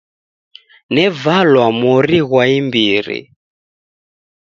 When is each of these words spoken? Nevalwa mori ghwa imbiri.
Nevalwa 0.95 1.65
mori 1.79 2.19
ghwa 2.27 2.43
imbiri. 2.59 3.19